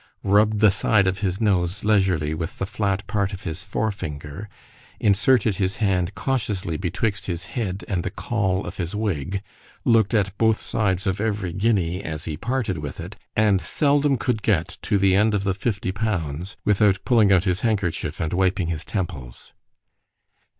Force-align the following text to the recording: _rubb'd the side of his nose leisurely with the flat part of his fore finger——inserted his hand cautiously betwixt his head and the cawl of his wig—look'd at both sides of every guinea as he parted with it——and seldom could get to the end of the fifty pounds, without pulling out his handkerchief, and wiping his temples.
_rubb'd 0.23 0.61
the 0.61 0.71
side 0.71 1.05
of 1.05 1.19
his 1.19 1.39
nose 1.39 1.83
leisurely 1.83 2.33
with 2.33 2.57
the 2.57 2.65
flat 2.65 3.05
part 3.05 3.33
of 3.33 3.43
his 3.43 3.63
fore 3.63 3.91
finger——inserted 3.91 5.57
his 5.57 5.75
hand 5.75 6.15
cautiously 6.15 6.75
betwixt 6.75 7.27
his 7.27 7.45
head 7.53 7.85
and 7.87 8.01
the 8.01 8.09
cawl 8.09 8.65
of 8.65 8.77
his 8.77 8.95
wig—look'd 8.95 10.15
at 10.15 10.35
both 10.39 10.59
sides 10.59 11.05
of 11.05 11.21
every 11.21 11.53
guinea 11.53 12.03
as 12.03 12.25
he 12.25 12.35
parted 12.35 12.79
with 12.79 12.99
it——and 12.99 13.61
seldom 13.61 14.17
could 14.17 14.41
get 14.41 14.79
to 14.81 14.97
the 14.97 15.13
end 15.15 15.35
of 15.35 15.43
the 15.43 15.53
fifty 15.53 15.91
pounds, 15.91 16.57
without 16.65 17.05
pulling 17.05 17.31
out 17.31 17.43
his 17.43 17.59
handkerchief, 17.59 18.19
and 18.19 18.33
wiping 18.33 18.69
his 18.69 18.83
temples. 18.83 19.53